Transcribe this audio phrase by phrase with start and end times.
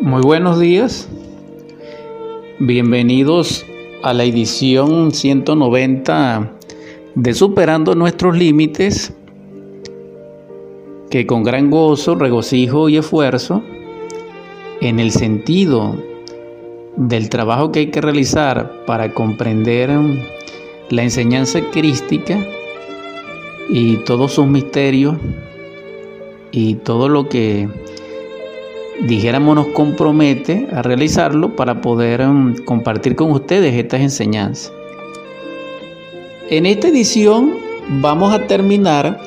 [0.00, 1.08] Muy buenos días.
[2.58, 3.64] Bienvenidos
[4.02, 6.52] a la edición 190
[7.14, 9.14] de Superando nuestros límites,
[11.08, 13.62] que con gran gozo, regocijo y esfuerzo,
[14.82, 15.96] en el sentido
[16.96, 19.90] del trabajo que hay que realizar para comprender
[20.90, 22.38] la enseñanza crística
[23.70, 25.16] y todos sus misterios
[26.52, 27.66] y todo lo que
[29.00, 34.72] dijéramos nos compromete a realizarlo para poder um, compartir con ustedes estas enseñanzas.
[36.48, 37.58] En esta edición
[38.00, 39.20] vamos a terminar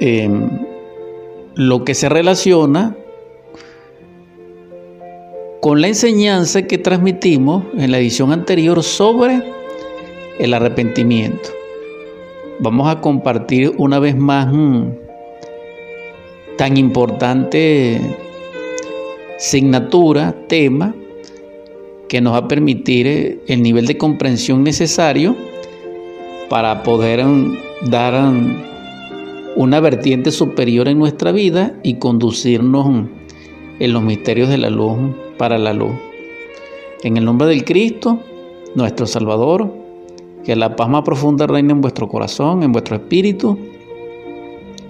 [0.00, 0.48] em,
[1.54, 2.96] lo que se relaciona
[5.60, 9.42] con la enseñanza que transmitimos en la edición anterior sobre
[10.38, 11.50] el arrepentimiento.
[12.60, 15.07] Vamos a compartir una vez más mm,
[16.58, 18.00] tan importante
[19.38, 20.94] signatura, tema,
[22.08, 25.36] que nos va a permitir eh, el nivel de comprensión necesario
[26.50, 28.62] para poder mm, dar mm,
[29.54, 33.08] una vertiente superior en nuestra vida y conducirnos mm,
[33.78, 34.98] en los misterios de la luz
[35.38, 35.92] para la luz.
[37.04, 38.18] En el nombre del Cristo,
[38.74, 39.72] nuestro Salvador,
[40.44, 43.56] que la paz más profunda reine en vuestro corazón, en vuestro espíritu,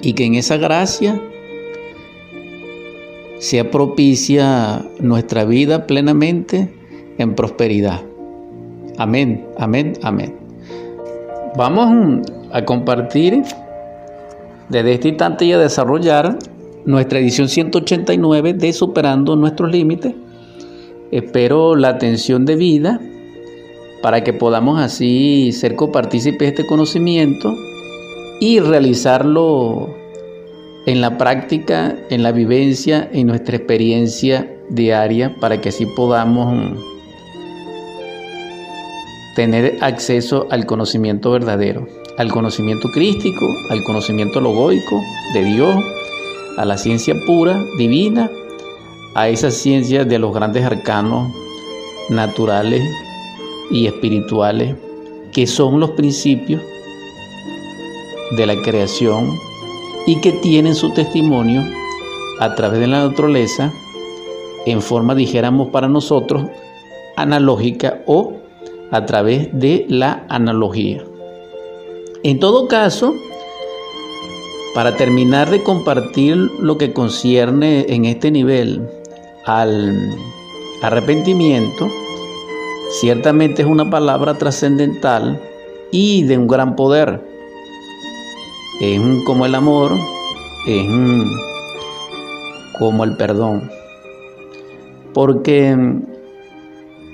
[0.00, 1.20] y que en esa gracia
[3.38, 6.74] sea propicia nuestra vida plenamente
[7.18, 8.02] en prosperidad.
[8.96, 10.34] Amén, amén, amén.
[11.56, 13.42] Vamos a compartir
[14.68, 16.38] desde este instante y a desarrollar
[16.84, 20.14] nuestra edición 189 de Superando nuestros límites.
[21.10, 23.00] Espero la atención de vida
[24.02, 27.54] para que podamos así ser copartícipes de este conocimiento
[28.40, 29.97] y realizarlo
[30.86, 36.78] en la práctica, en la vivencia, en nuestra experiencia diaria, para que así podamos
[39.34, 41.86] tener acceso al conocimiento verdadero,
[42.16, 45.00] al conocimiento crístico, al conocimiento logoico
[45.34, 45.76] de Dios,
[46.56, 48.30] a la ciencia pura, divina,
[49.14, 51.32] a esa ciencia de los grandes arcanos
[52.10, 52.82] naturales
[53.70, 54.74] y espirituales,
[55.32, 56.62] que son los principios
[58.36, 59.38] de la creación
[60.08, 61.62] y que tienen su testimonio
[62.40, 63.70] a través de la naturaleza
[64.64, 66.46] en forma, dijéramos para nosotros,
[67.14, 68.32] analógica o
[68.90, 71.04] a través de la analogía.
[72.22, 73.14] En todo caso,
[74.74, 78.88] para terminar de compartir lo que concierne en este nivel
[79.44, 80.16] al
[80.80, 81.86] arrepentimiento,
[82.98, 85.38] ciertamente es una palabra trascendental
[85.90, 87.27] y de un gran poder
[88.80, 89.92] es como el amor,
[90.66, 90.86] es
[92.78, 93.70] como el perdón.
[95.12, 95.76] Porque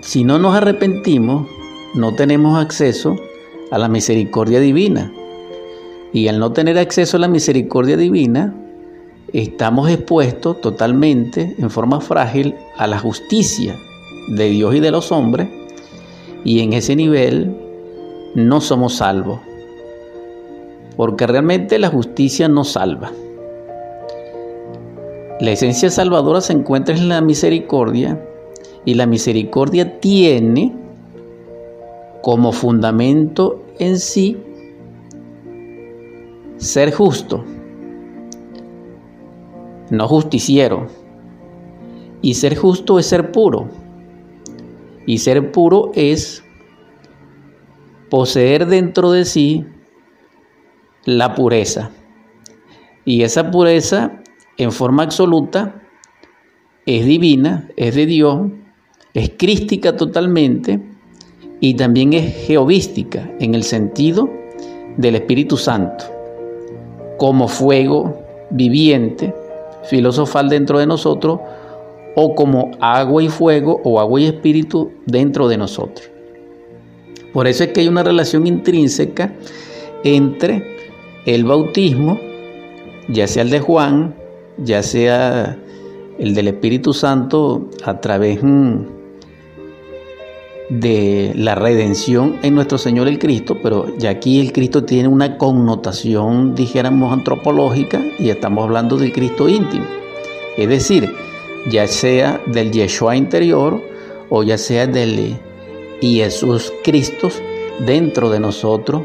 [0.03, 1.48] si no nos arrepentimos,
[1.94, 3.16] no tenemos acceso
[3.70, 5.10] a la misericordia divina.
[6.12, 8.54] Y al no tener acceso a la misericordia divina,
[9.32, 13.75] estamos expuestos totalmente, en forma frágil, a la justicia
[14.28, 15.48] de Dios y de los hombres.
[16.44, 17.56] Y en ese nivel
[18.34, 19.41] no somos salvos
[20.97, 23.12] porque realmente la justicia no salva.
[25.41, 28.21] La esencia salvadora se encuentra en la misericordia
[28.84, 30.72] y la misericordia tiene
[32.22, 34.37] como fundamento en sí
[36.56, 37.44] ser justo,
[39.91, 40.87] no justiciero.
[42.22, 43.69] Y ser justo es ser puro.
[45.06, 46.43] Y ser puro es
[48.09, 49.66] poseer dentro de sí
[51.04, 51.91] la pureza.
[53.04, 54.22] Y esa pureza
[54.56, 55.82] en forma absoluta
[56.87, 58.50] es divina, es de Dios,
[59.14, 60.81] es crística totalmente
[61.60, 64.31] y también es geovística en el sentido
[64.97, 66.04] del Espíritu Santo,
[67.19, 69.34] como fuego viviente,
[69.88, 71.41] filosofal dentro de nosotros,
[72.16, 76.08] o como agua y fuego o agua y espíritu dentro de nosotros.
[77.32, 79.32] Por eso es que hay una relación intrínseca
[80.05, 80.74] entre
[81.26, 82.21] el bautismo,
[83.09, 84.15] ya sea el de Juan,
[84.59, 85.59] ya sea
[86.19, 88.94] el del Espíritu Santo a través mm,
[90.71, 95.37] de la redención en nuestro Señor el Cristo, pero ya aquí el Cristo tiene una
[95.38, 99.87] connotación, dijéramos, antropológica y estamos hablando del Cristo íntimo.
[100.56, 101.12] Es decir,
[101.69, 103.81] ya sea del Yeshua interior
[104.31, 105.37] o ya sea del
[106.00, 107.29] Jesús Cristo
[107.85, 109.03] dentro de nosotros,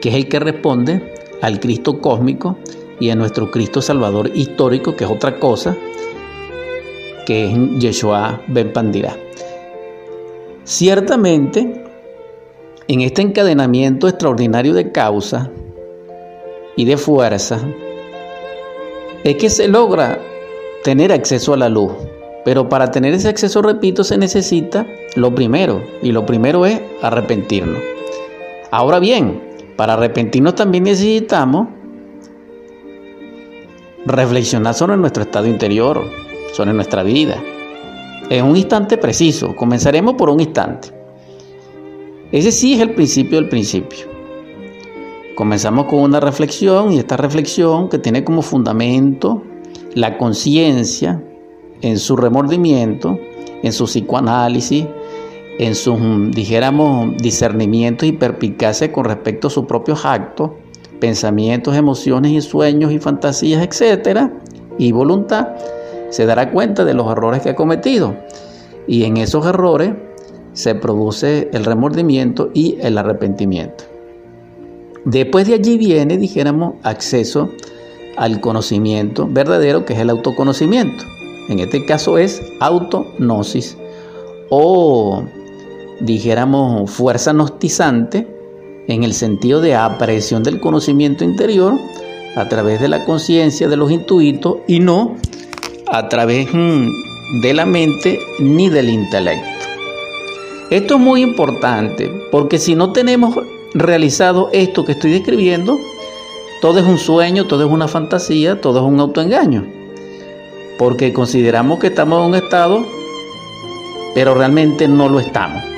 [0.00, 2.56] que es el que responde al Cristo cósmico
[3.00, 5.76] y a nuestro Cristo Salvador histórico, que es otra cosa,
[7.26, 9.16] que es Yeshua Ben Pandira.
[10.64, 11.84] Ciertamente,
[12.88, 15.50] en este encadenamiento extraordinario de causa
[16.76, 17.60] y de fuerza,
[19.24, 20.18] es que se logra
[20.84, 21.92] tener acceso a la luz.
[22.44, 24.86] Pero para tener ese acceso, repito, se necesita
[25.16, 27.82] lo primero, y lo primero es arrepentirnos.
[28.70, 29.47] Ahora bien,
[29.78, 31.68] para arrepentirnos también necesitamos
[34.04, 36.02] reflexionar sobre nuestro estado interior,
[36.52, 37.40] sobre nuestra vida.
[38.28, 40.88] En un instante preciso, comenzaremos por un instante.
[42.32, 44.06] Ese sí es el principio del principio.
[45.36, 49.44] Comenzamos con una reflexión y esta reflexión que tiene como fundamento
[49.94, 51.22] la conciencia
[51.82, 53.16] en su remordimiento,
[53.62, 54.86] en su psicoanálisis,
[55.58, 55.98] en sus,
[56.30, 60.50] dijéramos, discernimientos y perpicacia con respecto a sus propios actos,
[61.00, 64.32] pensamientos, emociones y sueños y fantasías, etcétera,
[64.78, 65.48] y voluntad,
[66.10, 68.16] se dará cuenta de los errores que ha cometido.
[68.86, 69.92] Y en esos errores
[70.52, 73.84] se produce el remordimiento y el arrepentimiento.
[75.04, 77.50] Después de allí viene, dijéramos, acceso
[78.16, 81.04] al conocimiento verdadero, que es el autoconocimiento.
[81.48, 83.76] En este caso es autognosis
[84.50, 85.24] o
[86.00, 88.26] dijéramos fuerza gnostizante
[88.88, 91.74] en el sentido de aparición del conocimiento interior
[92.36, 95.16] a través de la conciencia de los intuitos y no
[95.90, 96.88] a través mm,
[97.42, 99.66] de la mente ni del intelecto.
[100.70, 103.36] Esto es muy importante porque si no tenemos
[103.74, 105.78] realizado esto que estoy describiendo,
[106.60, 109.64] todo es un sueño, todo es una fantasía, todo es un autoengaño.
[110.78, 112.84] Porque consideramos que estamos en un estado,
[114.14, 115.77] pero realmente no lo estamos.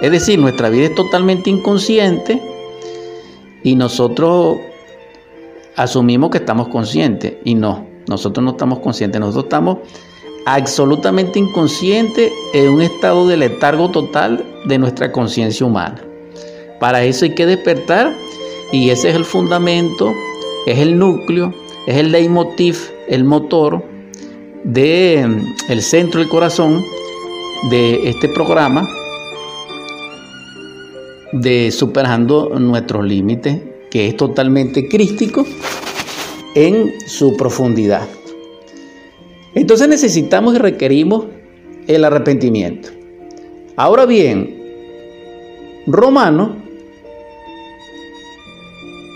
[0.00, 2.42] Es decir, nuestra vida es totalmente inconsciente
[3.62, 4.58] y nosotros
[5.76, 7.34] asumimos que estamos conscientes.
[7.44, 9.78] Y no, nosotros no estamos conscientes, nosotros estamos
[10.46, 16.02] absolutamente inconscientes en un estado de letargo total de nuestra conciencia humana.
[16.80, 18.14] Para eso hay que despertar
[18.72, 20.12] y ese es el fundamento,
[20.66, 21.54] es el núcleo,
[21.86, 22.76] es el leitmotiv,
[23.08, 23.82] el motor
[24.64, 26.84] de mm, el centro del corazón
[27.70, 28.86] de este programa
[31.34, 33.60] de superando nuestros límites,
[33.90, 35.44] que es totalmente crístico
[36.54, 38.06] en su profundidad.
[39.54, 41.26] Entonces necesitamos y requerimos
[41.88, 42.90] el arrepentimiento.
[43.76, 44.62] Ahora bien,
[45.86, 46.56] Romano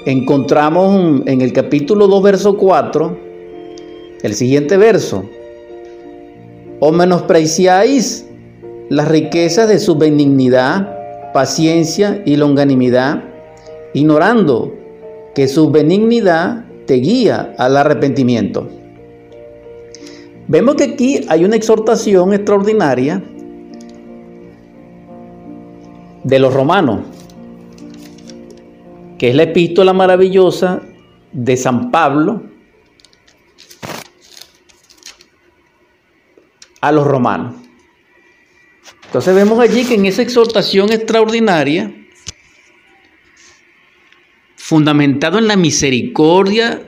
[0.04, 3.18] encontramos en el capítulo 2, verso 4,
[4.22, 5.24] el siguiente verso.
[6.80, 8.26] O menospreciáis
[8.88, 10.97] las riquezas de su benignidad,
[11.38, 13.22] paciencia y longanimidad,
[13.94, 14.74] ignorando
[15.36, 18.68] que su benignidad te guía al arrepentimiento.
[20.48, 23.22] Vemos que aquí hay una exhortación extraordinaria
[26.24, 27.02] de los romanos
[29.16, 30.82] que es la epístola maravillosa
[31.30, 32.42] de San Pablo
[36.80, 37.67] a los romanos.
[39.08, 41.90] Entonces vemos allí que en esa exhortación extraordinaria,
[44.56, 46.82] fundamentado en la misericordia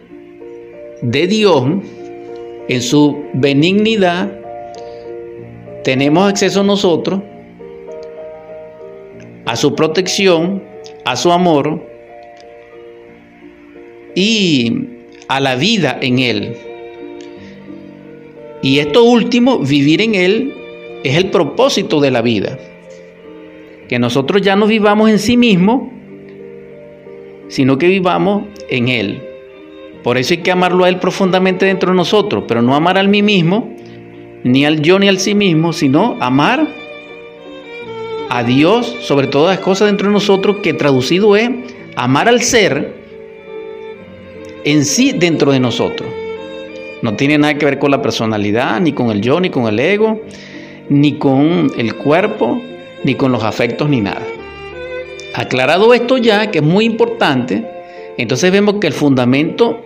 [1.02, 1.64] de Dios,
[2.68, 4.30] en su benignidad,
[5.82, 7.22] tenemos acceso nosotros
[9.46, 10.62] a su protección,
[11.06, 11.90] a su amor,
[14.14, 14.72] y
[15.28, 16.56] a la vida en Él.
[18.62, 20.54] Y esto último, vivir en Él,
[21.04, 22.58] es el propósito de la vida.
[23.88, 25.82] Que nosotros ya no vivamos en sí mismos,
[27.48, 29.22] sino que vivamos en Él.
[30.02, 33.08] Por eso hay que amarlo a Él profundamente dentro de nosotros, pero no amar al
[33.08, 33.74] mí mismo,
[34.44, 36.66] ni al yo ni al sí mismo, sino amar
[38.30, 41.50] a Dios sobre todas las cosas dentro de nosotros, que traducido es
[41.96, 42.94] amar al ser
[44.64, 46.08] en sí dentro de nosotros.
[47.02, 49.78] No tiene nada que ver con la personalidad, ni con el yo, ni con el
[49.78, 50.22] ego,
[50.90, 52.60] ni con el cuerpo,
[53.04, 54.26] ni con los afectos, ni nada.
[55.34, 57.64] Aclarado esto ya, que es muy importante,
[58.18, 59.80] entonces vemos que el fundamento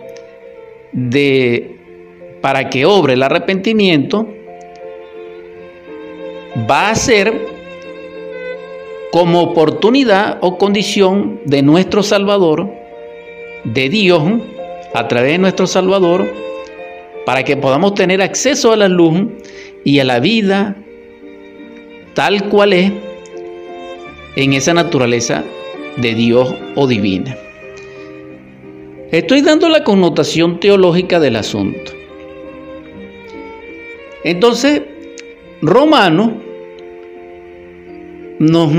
[0.91, 1.71] de
[2.41, 4.27] para que obre el arrepentimiento
[6.69, 7.33] va a ser
[9.11, 12.69] como oportunidad o condición de nuestro Salvador,
[13.63, 14.23] de Dios,
[14.93, 16.27] a través de nuestro Salvador
[17.25, 19.23] para que podamos tener acceso a la luz
[19.83, 20.75] y a la vida
[22.15, 22.91] tal cual es
[24.35, 25.43] en esa naturaleza
[25.97, 27.37] de Dios o divina.
[29.11, 31.91] Estoy dando la connotación teológica del asunto.
[34.23, 34.81] Entonces,
[35.61, 36.41] Romano
[38.39, 38.71] nos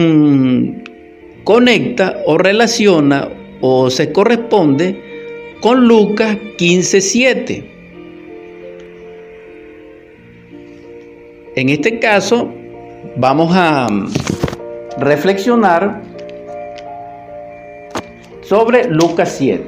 [1.45, 3.29] conecta o relaciona
[3.61, 5.01] o se corresponde
[5.61, 7.65] con Lucas 15:7.
[11.55, 12.53] En este caso,
[13.17, 14.09] vamos a mm,
[14.99, 16.03] reflexionar
[18.43, 19.65] sobre Lucas 7.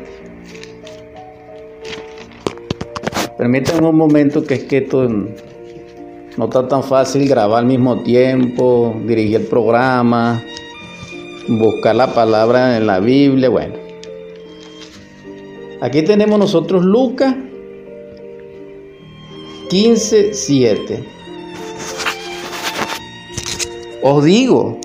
[3.37, 8.95] Permítanme un momento que es que esto no está tan fácil grabar al mismo tiempo,
[9.07, 10.43] dirigir el programa,
[11.49, 13.75] buscar la palabra en la Biblia, bueno.
[15.81, 17.35] Aquí tenemos nosotros Lucas
[19.71, 21.18] 15, 7.
[24.02, 24.78] Os digo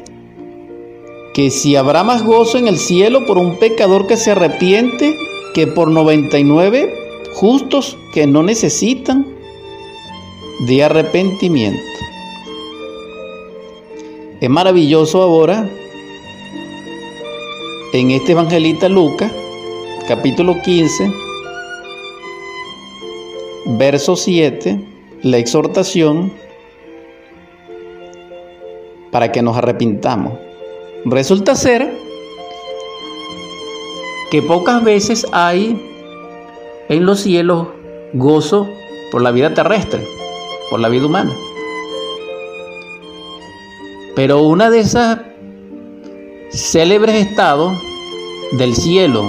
[1.34, 5.15] que si habrá más gozo en el cielo por un pecador que se arrepiente
[5.53, 6.93] que por 99
[7.34, 9.25] justos que no necesitan
[10.67, 11.82] de arrepentimiento.
[14.39, 15.70] Es maravilloso ahora
[17.93, 19.32] en este evangelista Lucas,
[20.08, 21.12] capítulo 15,
[23.77, 24.79] verso 7,
[25.22, 26.34] la exhortación
[29.13, 30.34] para que nos arrepintamos.
[31.05, 31.93] Resulta ser
[34.32, 35.79] que pocas veces hay
[36.89, 37.67] en los cielos
[38.13, 38.67] gozo
[39.12, 40.05] por la vida terrestre,
[40.70, 41.32] por la vida humana.
[44.15, 45.20] Pero una de esas
[46.51, 47.74] célebres estados
[48.58, 49.24] del cielo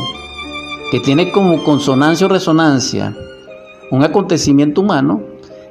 [0.90, 3.14] que tiene como consonancia o resonancia
[3.90, 5.22] un acontecimiento humano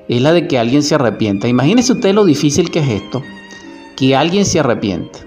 [0.07, 1.47] es la de que alguien se arrepienta.
[1.47, 3.21] Imagínese usted lo difícil que es esto,
[3.95, 5.19] que alguien se arrepienta.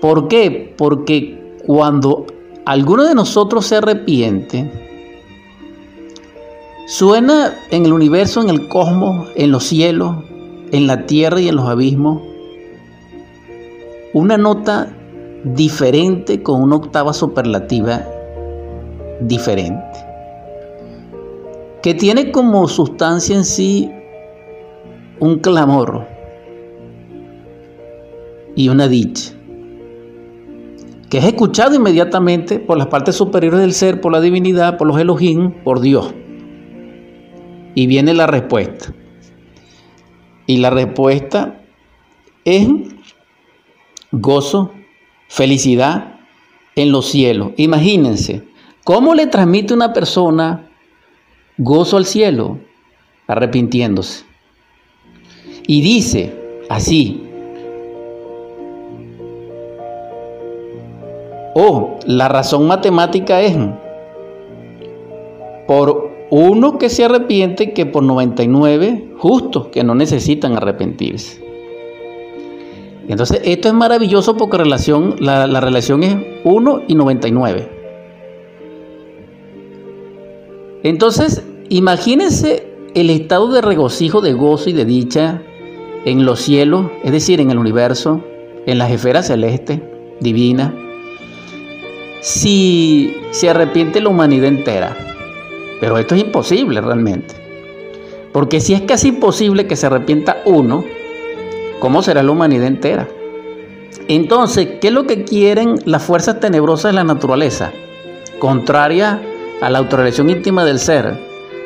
[0.00, 0.74] ¿Por qué?
[0.76, 2.26] Porque cuando
[2.66, 4.70] alguno de nosotros se arrepiente,
[6.86, 10.16] suena en el universo, en el cosmos, en los cielos,
[10.72, 12.22] en la tierra y en los abismos,
[14.12, 14.94] una nota
[15.44, 18.04] diferente con una octava superlativa
[19.20, 19.98] diferente,
[21.82, 23.90] que tiene como sustancia en sí
[25.20, 26.13] un clamor
[28.56, 29.34] y una dicha
[31.14, 34.98] que es escuchado inmediatamente por las partes superiores del ser, por la divinidad, por los
[34.98, 36.12] Elohim, por Dios.
[37.76, 38.92] Y viene la respuesta.
[40.46, 41.60] Y la respuesta
[42.44, 42.66] es
[44.10, 44.72] gozo,
[45.28, 46.16] felicidad
[46.74, 47.52] en los cielos.
[47.58, 48.42] Imagínense,
[48.82, 50.68] ¿cómo le transmite una persona
[51.58, 52.58] gozo al cielo?
[53.28, 54.24] Arrepintiéndose.
[55.68, 56.34] Y dice
[56.68, 57.22] así,
[61.54, 63.56] Oh, la razón matemática es
[65.68, 71.42] por uno que se arrepiente que por 99 justos que no necesitan arrepentirse.
[73.06, 77.68] Entonces, esto es maravilloso porque relación, la, la relación es 1 y 99.
[80.82, 85.42] Entonces, imagínense el estado de regocijo, de gozo y de dicha
[86.04, 88.22] en los cielos, es decir, en el universo,
[88.66, 89.80] en las esferas celestes,
[90.20, 90.72] divinas,
[92.24, 94.96] si se arrepiente la humanidad entera.
[95.78, 97.34] Pero esto es imposible realmente.
[98.32, 100.84] Porque si es casi imposible que se arrepienta uno,
[101.80, 103.06] ¿cómo será la humanidad entera?
[104.08, 107.72] Entonces, ¿qué es lo que quieren las fuerzas tenebrosas de la naturaleza?
[108.38, 109.20] Contraria
[109.60, 111.20] a la autorrealización íntima del ser,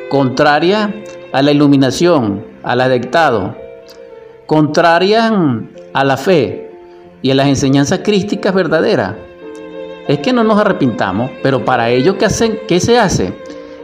[0.08, 0.92] contraria
[1.32, 3.54] a la iluminación, al adectado,
[4.46, 5.32] contraria
[5.92, 6.72] a la fe
[7.22, 9.27] y a las enseñanzas crísticas verdaderas
[10.08, 12.26] es que no nos arrepintamos, pero para ello, ¿qué?
[12.66, 13.34] ¿qué se hace?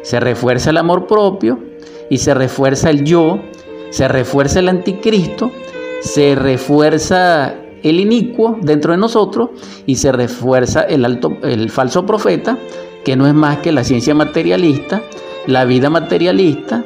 [0.02, 1.58] Se refuerza el amor propio
[2.08, 3.40] y se refuerza el yo,
[3.90, 5.52] se refuerza el anticristo,
[6.00, 9.50] se refuerza el inicuo dentro de nosotros
[9.84, 12.58] y se refuerza el, alto, el falso profeta,
[13.04, 15.02] que no es más que la ciencia materialista,
[15.46, 16.82] la vida materialista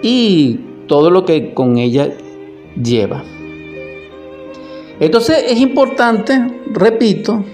[0.00, 2.08] y todo lo que con ella
[2.82, 3.22] lleva.
[4.98, 7.44] Entonces es importante, repito,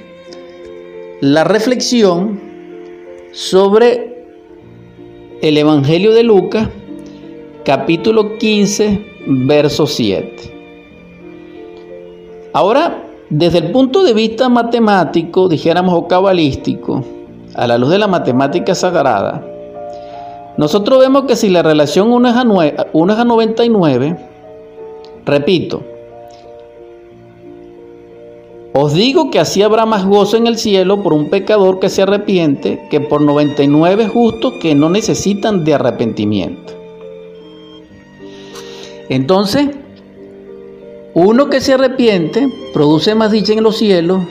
[1.22, 2.40] la reflexión
[3.32, 4.26] sobre
[5.40, 6.68] el Evangelio de Lucas,
[7.64, 10.52] capítulo 15, verso 7.
[12.52, 17.04] Ahora, desde el punto de vista matemático, dijéramos o cabalístico,
[17.54, 19.46] a la luz de la matemática sagrada,
[20.56, 24.16] nosotros vemos que si la relación 1 es a, 1 es a 99,
[25.24, 25.84] repito,
[28.74, 32.02] os digo que así habrá más gozo en el cielo por un pecador que se
[32.02, 36.72] arrepiente que por 99 justos que no necesitan de arrepentimiento.
[39.10, 39.68] Entonces,
[41.14, 44.22] uno que se arrepiente produce más dicha en los cielos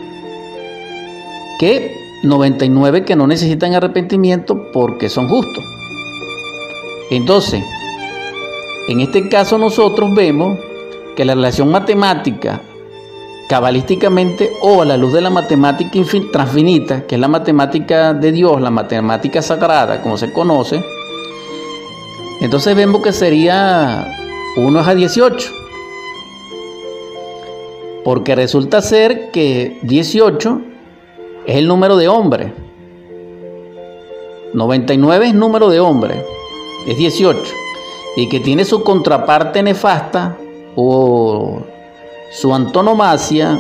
[1.60, 5.63] que 99 que no necesitan arrepentimiento porque son justos.
[7.12, 7.63] Entonces,
[8.88, 10.57] en este caso nosotros vemos
[11.15, 12.63] que la relación matemática,
[13.51, 16.00] cabalísticamente o a la luz de la matemática
[16.31, 20.81] transfinita, que es la matemática de Dios, la matemática sagrada, como se conoce,
[22.39, 24.08] entonces vemos que sería
[24.55, 25.51] 1 a 18.
[28.05, 30.62] Porque resulta ser que 18
[31.46, 32.53] es el número de hombre.
[34.53, 36.25] 99 es número de hombre,
[36.88, 37.38] es 18.
[38.15, 40.38] Y que tiene su contraparte nefasta
[40.77, 41.63] o
[42.31, 43.59] su antonomasia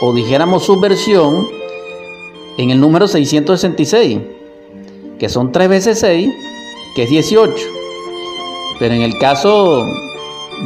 [0.00, 1.46] o dijéramos su versión
[2.56, 4.20] en el número 666,
[5.18, 6.30] que son 3 veces 6,
[6.94, 7.54] que es 18.
[8.78, 9.84] Pero en el caso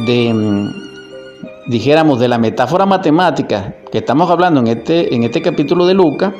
[0.05, 5.85] de, mm, dijéramos, de la metáfora matemática que estamos hablando en este, en este capítulo
[5.85, 6.33] de Lucas,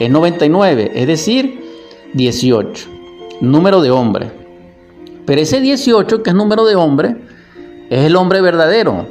[0.00, 1.62] es 99, es decir,
[2.14, 2.88] 18,
[3.40, 4.30] número de hombre.
[5.26, 7.16] Pero ese 18, que es número de hombre,
[7.90, 9.06] es el hombre verdadero.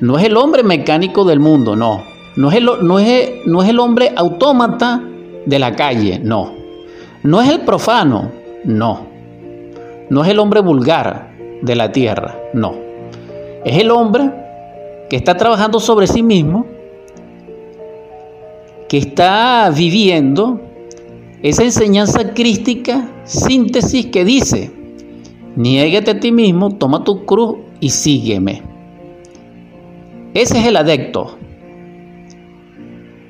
[0.00, 2.02] No es el hombre mecánico del mundo, no.
[2.36, 5.02] No es el, no es, no es el hombre autómata
[5.46, 6.52] de la calle, no.
[7.22, 8.30] No es el profano,
[8.64, 9.06] no.
[10.08, 11.30] No es el hombre vulgar
[11.62, 12.74] de la tierra, no.
[13.64, 14.30] Es el hombre
[15.08, 16.66] que está trabajando sobre sí mismo,
[18.88, 20.60] que está viviendo
[21.42, 24.70] esa enseñanza crística, síntesis que dice,
[25.56, 28.71] niégate a ti mismo, toma tu cruz y sígueme.
[30.34, 31.38] Ese es el adecto.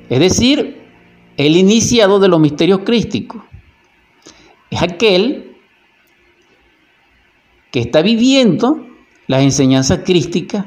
[0.09, 0.83] Es decir,
[1.37, 3.41] el iniciado de los misterios crísticos.
[4.69, 5.55] Es aquel
[7.71, 8.85] que está viviendo
[9.27, 10.65] las enseñanzas crísticas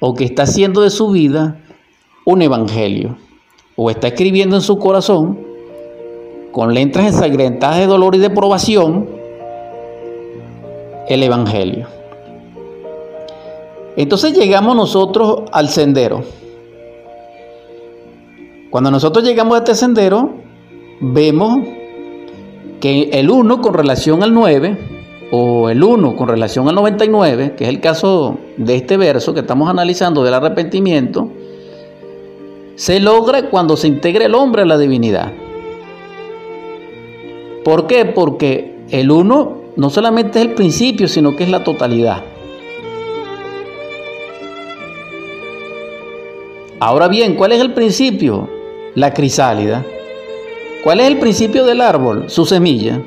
[0.00, 1.60] o que está haciendo de su vida
[2.24, 3.16] un evangelio
[3.76, 5.38] o está escribiendo en su corazón
[6.52, 9.08] con letras ensangrentadas de dolor y de probación
[11.08, 11.93] el evangelio.
[13.96, 16.22] Entonces llegamos nosotros al sendero.
[18.70, 20.34] Cuando nosotros llegamos a este sendero,
[21.00, 21.60] vemos
[22.80, 24.78] que el 1 con relación al 9
[25.30, 29.40] o el 1 con relación al 99, que es el caso de este verso que
[29.40, 31.28] estamos analizando del arrepentimiento,
[32.74, 35.32] se logra cuando se integra el hombre a la divinidad.
[37.64, 38.04] ¿Por qué?
[38.04, 42.33] Porque el 1 no solamente es el principio, sino que es la totalidad.
[46.86, 48.46] Ahora bien, ¿cuál es el principio?
[48.94, 49.86] La crisálida.
[50.82, 52.28] ¿Cuál es el principio del árbol?
[52.28, 53.00] Su semilla.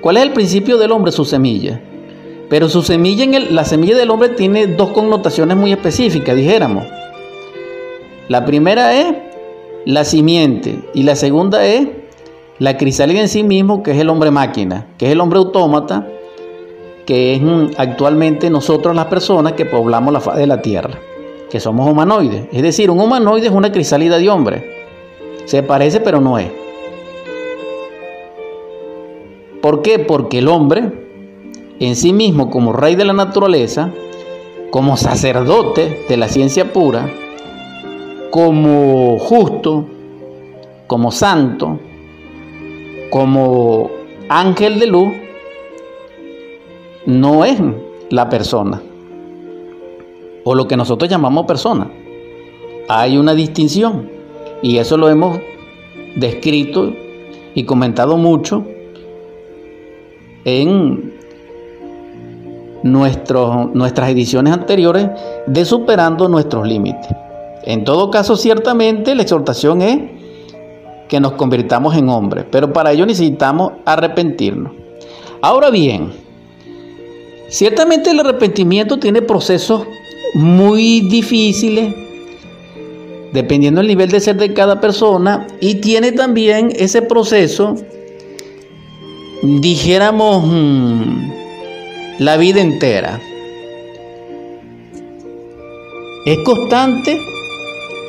[0.00, 1.10] ¿Cuál es el principio del hombre?
[1.10, 1.82] Su semilla.
[2.48, 6.84] Pero su semilla, en la semilla del hombre tiene dos connotaciones muy específicas, dijéramos.
[8.28, 9.12] La primera es
[9.86, 11.88] la simiente y la segunda es
[12.60, 16.06] la crisálida en sí mismo, que es el hombre máquina, que es el hombre autómata,
[17.04, 21.00] que es mm, actualmente nosotros las personas que poblamos la faz de la tierra,
[21.60, 22.48] somos humanoides.
[22.52, 24.76] Es decir, un humanoide es una crisálida de hombre.
[25.44, 26.50] Se parece pero no es.
[29.60, 29.98] ¿Por qué?
[29.98, 30.92] Porque el hombre,
[31.80, 33.90] en sí mismo como rey de la naturaleza,
[34.70, 37.10] como sacerdote de la ciencia pura,
[38.30, 39.86] como justo,
[40.86, 41.80] como santo,
[43.10, 43.90] como
[44.28, 45.14] ángel de luz,
[47.06, 47.58] no es
[48.10, 48.82] la persona,
[50.48, 51.90] o lo que nosotros llamamos persona.
[52.88, 54.08] Hay una distinción,
[54.62, 55.40] y eso lo hemos
[56.14, 56.92] descrito
[57.52, 58.64] y comentado mucho
[60.44, 61.14] en
[62.84, 65.10] nuestras ediciones anteriores
[65.48, 67.08] de Superando nuestros límites.
[67.64, 69.98] En todo caso, ciertamente la exhortación es
[71.08, 74.72] que nos convirtamos en hombres, pero para ello necesitamos arrepentirnos.
[75.42, 76.12] Ahora bien,
[77.48, 79.88] ciertamente el arrepentimiento tiene procesos
[80.34, 81.94] muy difíciles,
[83.32, 87.76] dependiendo del nivel de ser de cada persona, y tiene también ese proceso
[89.42, 91.30] dijéramos mm,
[92.18, 93.20] la vida entera.
[96.24, 97.20] Es constante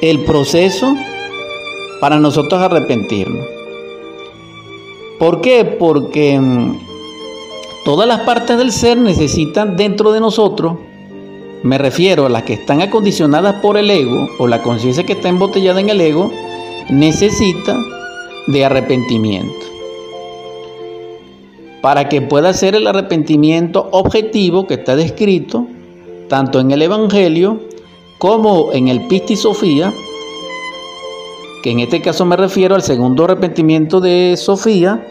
[0.02, 0.96] el proceso
[2.00, 3.46] para nosotros arrepentirnos.
[5.20, 5.66] ¿Por qué?
[5.66, 6.80] Porque mm,
[7.86, 10.78] todas las partes del ser necesitan dentro de nosotros,
[11.64, 15.30] me refiero a las que están acondicionadas por el ego o la conciencia que está
[15.30, 16.32] embotellada en el ego,
[16.90, 17.78] necesita
[18.48, 19.66] de arrepentimiento.
[21.82, 25.68] Para que pueda ser el arrepentimiento objetivo que está descrito
[26.28, 27.60] tanto en el Evangelio
[28.18, 29.94] como en el Pisti Sofía,
[31.64, 35.06] que en este caso me refiero al segundo arrepentimiento de Sofía,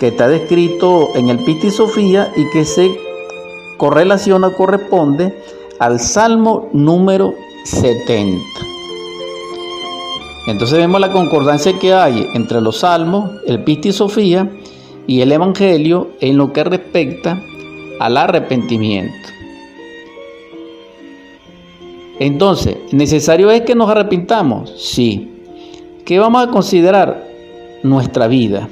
[0.00, 2.90] que está descrito en el Pisti Sofía y que se
[3.76, 5.34] correlaciona, corresponde
[5.78, 8.38] al Salmo número 70.
[10.46, 14.50] Entonces vemos la concordancia que hay entre los salmos, el Pisti Sofía
[15.06, 17.40] y el Evangelio en lo que respecta
[18.00, 19.28] al arrepentimiento.
[22.18, 24.72] Entonces, ¿necesario es que nos arrepintamos?
[24.76, 25.30] Sí.
[26.04, 27.28] ¿Qué vamos a considerar?
[27.82, 28.68] Nuestra vida,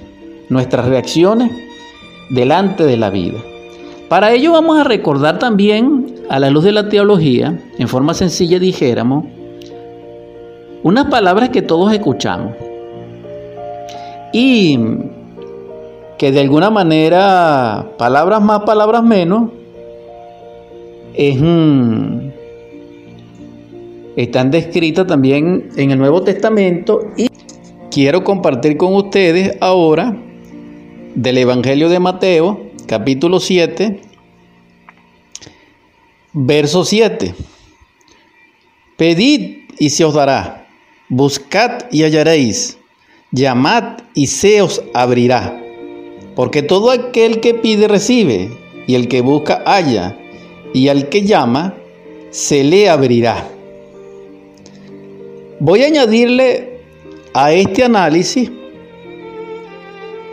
[0.49, 1.53] nuestras reacciones
[2.31, 3.39] delante de la vida.
[4.09, 8.59] Para ello vamos a recordar también, a la luz de la teología, en forma sencilla
[8.59, 9.25] dijéramos,
[10.83, 12.53] unas palabras que todos escuchamos
[14.33, 14.79] y
[16.19, 19.51] que de alguna manera, palabras más, palabras menos,
[21.19, 22.29] mm,
[24.17, 27.29] están descritas también en el Nuevo Testamento y
[27.91, 30.17] quiero compartir con ustedes ahora
[31.15, 34.01] del Evangelio de Mateo, capítulo 7,
[36.37, 37.35] verso 7.
[38.99, 40.69] Pedid y se os dará,
[41.09, 42.79] buscad y hallaréis,
[43.33, 45.63] llamad y se os abrirá.
[46.35, 48.51] Porque todo aquel que pide recibe,
[48.87, 50.19] y el que busca halla,
[50.75, 51.75] y al que llama
[52.31, 53.49] se le abrirá.
[55.59, 56.81] Voy a añadirle
[57.33, 58.51] a este análisis,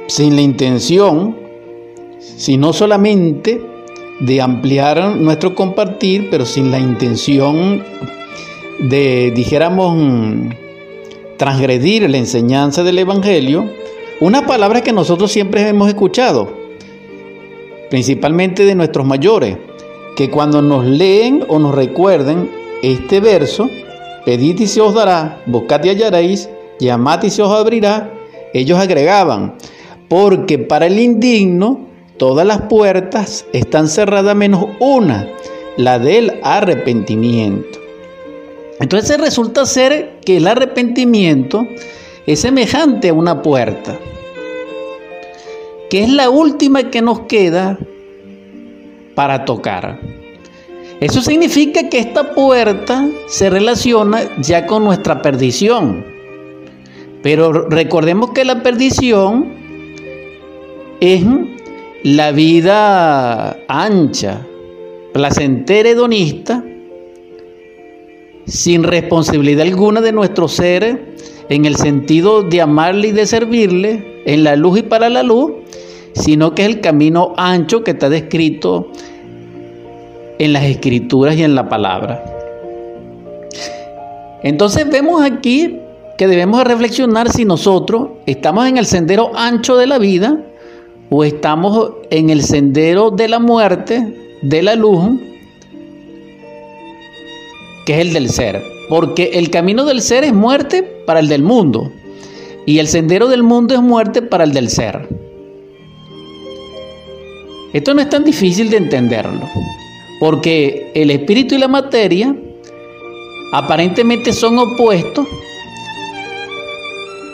[0.07, 1.37] sin la intención,
[2.19, 3.72] sino solamente
[4.25, 7.83] de ampliar nuestro compartir, pero sin la intención
[8.79, 10.53] de, dijéramos,
[11.37, 13.69] transgredir la enseñanza del Evangelio,
[14.21, 16.53] una palabra que nosotros siempre hemos escuchado,
[17.89, 19.57] principalmente de nuestros mayores,
[20.15, 22.49] que cuando nos leen o nos recuerden
[22.81, 23.69] este verso,
[24.25, 28.13] pedid y se os dará, buscad y hallaréis, llamad y se os abrirá,
[28.53, 29.55] ellos agregaban,
[30.07, 35.27] porque para el indigno todas las puertas están cerradas menos una,
[35.77, 37.79] la del arrepentimiento.
[38.79, 41.67] Entonces resulta ser que el arrepentimiento
[42.25, 43.97] es semejante a una puerta,
[45.89, 47.77] que es la última que nos queda
[49.15, 49.99] para tocar.
[50.99, 56.05] Eso significa que esta puerta se relaciona ya con nuestra perdición.
[57.21, 59.53] Pero recordemos que la perdición
[60.99, 61.23] es
[62.03, 64.45] la vida ancha,
[65.13, 66.61] placentera, hedonista,
[68.45, 71.15] sin responsabilidad alguna de nuestro ser
[71.47, 75.53] en el sentido de amarle y de servirle en la luz y para la luz,
[76.13, 78.89] sino que es el camino ancho que está descrito
[80.39, 82.21] en las escrituras y en la palabra.
[84.43, 85.79] Entonces vemos aquí
[86.17, 90.37] que debemos reflexionar si nosotros estamos en el sendero ancho de la vida
[91.15, 95.11] o estamos en el sendero de la muerte, de la luz,
[97.85, 98.63] que es el del ser.
[98.89, 101.91] Porque el camino del ser es muerte para el del mundo
[102.65, 105.07] y el sendero del mundo es muerte para el del ser.
[107.73, 109.47] Esto no es tan difícil de entenderlo,
[110.19, 112.35] porque el espíritu y la materia
[113.51, 115.27] aparentemente son opuestos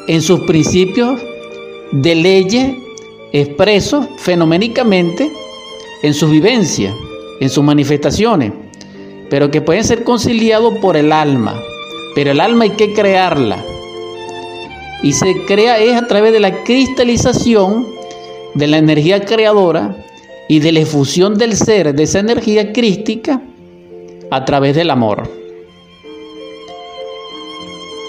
[0.09, 1.21] en sus principios
[1.93, 2.88] de leyes
[3.31, 5.31] expresos fenoménicamente
[6.01, 6.93] en su vivencia,
[7.39, 8.51] en sus manifestaciones,
[9.29, 11.59] pero que pueden ser conciliados por el alma.
[12.15, 13.63] Pero el alma hay que crearla.
[15.03, 17.87] Y se crea es a través de la cristalización
[18.55, 19.95] de la energía creadora
[20.47, 23.41] y de la efusión del ser, de esa energía crística,
[24.31, 25.29] a través del amor.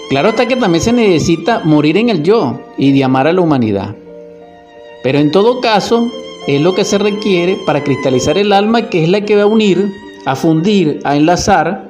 [0.09, 3.41] Claro está que también se necesita morir en el yo y de amar a la
[3.41, 3.95] humanidad.
[5.03, 6.11] Pero en todo caso,
[6.47, 9.47] es lo que se requiere para cristalizar el alma, que es la que va a
[9.47, 9.91] unir,
[10.25, 11.89] a fundir, a enlazar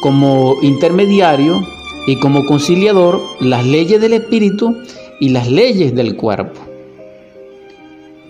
[0.00, 1.60] como intermediario
[2.06, 4.76] y como conciliador las leyes del espíritu
[5.20, 6.60] y las leyes del cuerpo.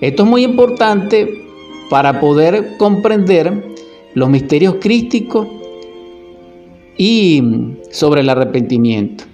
[0.01, 1.45] Esto es muy importante
[1.91, 3.75] para poder comprender
[4.15, 5.47] los misterios crísticos
[6.97, 7.43] y
[7.91, 9.25] sobre el arrepentimiento.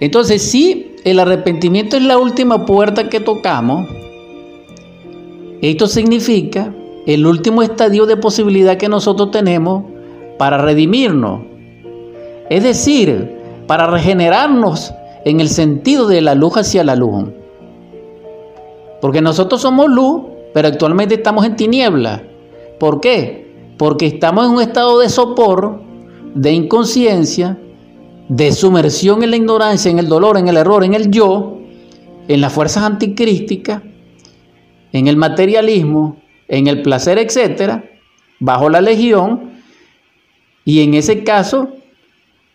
[0.00, 3.86] Entonces, si el arrepentimiento es la última puerta que tocamos,
[5.60, 6.74] esto significa
[7.06, 9.84] el último estadio de posibilidad que nosotros tenemos
[10.38, 11.40] para redimirnos.
[12.50, 14.92] Es decir, para regenerarnos
[15.24, 17.24] en el sentido de la luz hacia la luz.
[19.00, 22.22] Porque nosotros somos luz, pero actualmente estamos en tiniebla.
[22.78, 23.50] ¿Por qué?
[23.78, 25.80] Porque estamos en un estado de sopor,
[26.34, 27.58] de inconsciencia,
[28.28, 31.60] de sumersión en la ignorancia, en el dolor, en el error, en el yo,
[32.28, 33.82] en las fuerzas anticrísticas,
[34.92, 36.16] en el materialismo,
[36.48, 37.84] en el placer, etcétera,
[38.40, 39.52] bajo la legión,
[40.64, 41.68] y en ese caso,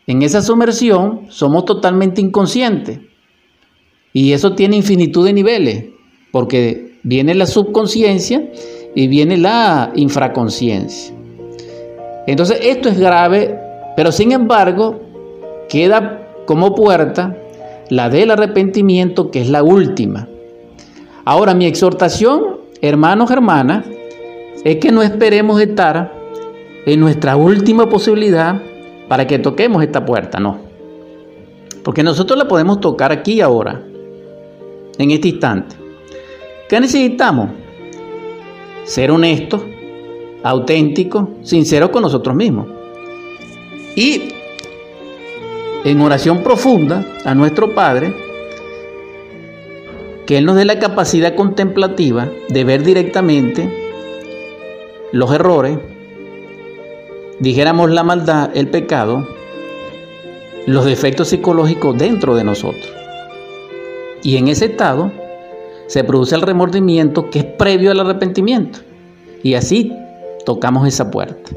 [0.08, 2.99] en esa sumersión, somos totalmente inconscientes.
[4.12, 5.86] Y eso tiene infinitud de niveles,
[6.32, 8.49] porque viene la subconsciencia
[8.95, 11.13] y viene la infraconsciencia.
[12.25, 13.58] Entonces esto es grave,
[13.95, 15.09] pero sin embargo
[15.69, 17.38] queda como puerta
[17.89, 20.27] la del arrepentimiento, que es la última.
[21.25, 23.86] Ahora mi exhortación, hermanos, hermanas,
[24.63, 26.13] es que no esperemos estar
[26.86, 28.62] en nuestra última posibilidad
[29.08, 30.60] para que toquemos esta puerta, no.
[31.84, 33.82] Porque nosotros la podemos tocar aquí ahora,
[34.97, 35.75] en este instante.
[36.67, 37.49] ¿Qué necesitamos?
[38.84, 39.62] Ser honestos,
[40.43, 42.67] auténticos, sinceros con nosotros mismos.
[43.95, 44.34] Y
[45.86, 48.13] en oración profunda a nuestro Padre,
[50.26, 53.70] que Él nos dé la capacidad contemplativa de ver directamente
[55.12, 55.78] los errores,
[57.39, 59.28] dijéramos la maldad, el pecado,
[60.68, 62.92] los defectos psicológicos dentro de nosotros.
[64.22, 65.12] Y en ese estado
[65.88, 68.80] se produce el remordimiento que es previo al arrepentimiento.
[69.42, 69.94] Y así
[70.46, 71.52] tocamos esa puerta.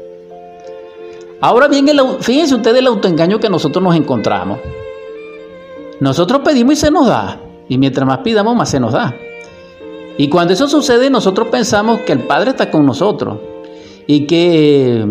[1.43, 1.85] Ahora bien,
[2.21, 4.59] fíjense ustedes el autoengaño que nosotros nos encontramos.
[5.99, 7.37] Nosotros pedimos y se nos da.
[7.67, 9.13] Y mientras más pidamos, más se nos da.
[10.17, 13.39] Y cuando eso sucede, nosotros pensamos que el Padre está con nosotros.
[14.07, 15.01] Y que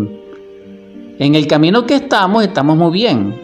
[1.19, 3.39] en el camino que estamos, estamos muy bien.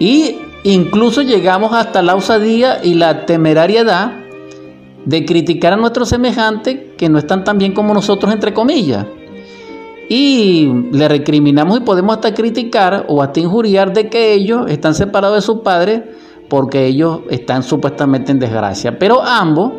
[0.00, 4.14] Y incluso llegamos hasta la osadía y la temerariedad
[5.04, 9.06] de criticar a nuestros semejantes que no están tan bien como nosotros, entre comillas.
[10.08, 15.38] Y le recriminamos y podemos hasta criticar o hasta injuriar de que ellos están separados
[15.38, 16.04] de su padre
[16.48, 18.98] porque ellos están supuestamente en desgracia.
[18.98, 19.72] Pero ambos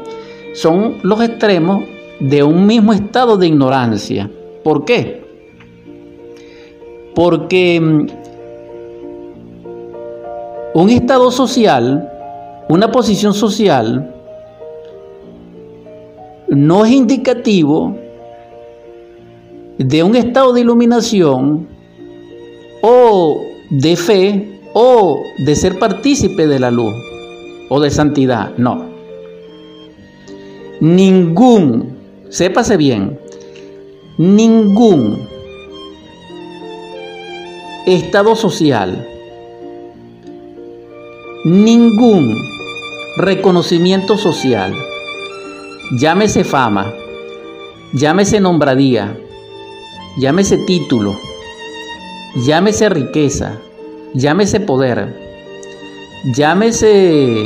[0.54, 1.84] son los extremos
[2.20, 4.30] de un mismo estado de ignorancia.
[4.64, 5.24] ¿Por qué?
[7.14, 8.08] Porque mm,
[10.74, 12.12] un estado social,
[12.68, 14.14] una posición social,
[16.48, 17.96] no es indicativo
[19.78, 21.68] de un estado de iluminación
[22.82, 26.94] o de fe o de ser partícipe de la luz
[27.70, 28.52] o de santidad.
[28.58, 28.86] No.
[30.80, 31.98] Ningún,
[32.30, 33.20] sépase bien,
[34.18, 35.28] ningún
[37.86, 39.08] estado social,
[41.46, 42.36] ningún
[43.18, 44.74] reconocimiento social,
[45.98, 46.94] llámese fama,
[47.94, 49.18] llámese nombradía,
[50.18, 51.20] llámese título,
[52.36, 53.58] llámese riqueza,
[54.14, 55.20] llámese poder,
[56.36, 57.44] llámese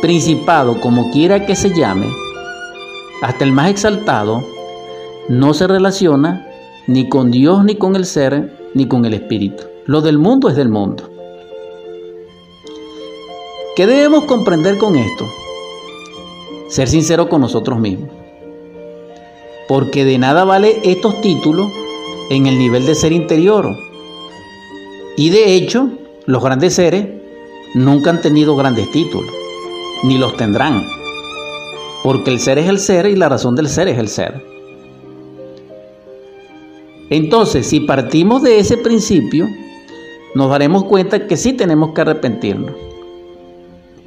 [0.00, 2.06] principado, como quiera que se llame,
[3.22, 4.44] hasta el más exaltado,
[5.28, 6.46] no se relaciona
[6.86, 9.64] ni con Dios, ni con el ser, ni con el espíritu.
[9.86, 11.10] Lo del mundo es del mundo.
[13.74, 15.26] ¿Qué debemos comprender con esto?
[16.68, 18.17] Ser sincero con nosotros mismos
[19.68, 21.70] porque de nada vale estos títulos
[22.30, 23.76] en el nivel de ser interior.
[25.16, 25.90] Y de hecho,
[26.24, 27.06] los grandes seres
[27.74, 29.30] nunca han tenido grandes títulos,
[30.04, 30.82] ni los tendrán,
[32.02, 34.42] porque el ser es el ser y la razón del ser es el ser.
[37.10, 39.48] Entonces, si partimos de ese principio,
[40.34, 42.72] nos daremos cuenta que sí tenemos que arrepentirnos.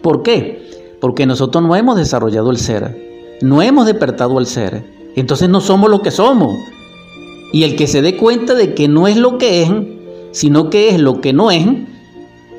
[0.02, 0.98] ¿Por qué?
[1.00, 5.90] Porque nosotros no hemos desarrollado el ser, no hemos despertado el ser entonces no somos
[5.90, 6.56] lo que somos.
[7.54, 9.70] Y el que se dé cuenta de que no es lo que es,
[10.32, 11.66] sino que es lo que no es,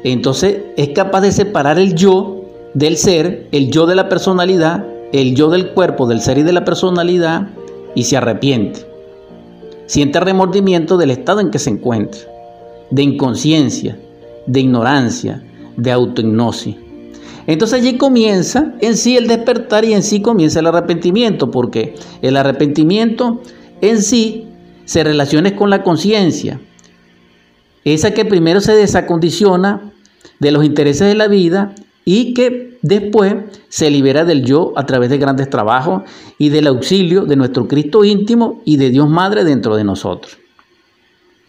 [0.05, 2.43] entonces es capaz de separar el yo
[2.75, 6.53] del ser, el yo de la personalidad, el yo del cuerpo, del ser y de
[6.53, 7.49] la personalidad,
[7.95, 8.87] y se arrepiente.
[9.87, 12.21] Siente remordimiento del estado en que se encuentra,
[12.91, 13.99] de inconsciencia,
[14.47, 15.43] de ignorancia,
[15.77, 16.77] de autohipnosis.
[17.47, 22.37] Entonces allí comienza en sí el despertar y en sí comienza el arrepentimiento, porque el
[22.37, 23.41] arrepentimiento
[23.81, 24.47] en sí
[24.85, 26.61] se relaciona con la conciencia,
[27.85, 29.93] esa que primero se desacondiciona
[30.39, 31.75] de los intereses de la vida
[32.05, 33.35] y que después
[33.69, 36.03] se libera del yo a través de grandes trabajos
[36.39, 40.39] y del auxilio de nuestro Cristo íntimo y de Dios Madre dentro de nosotros.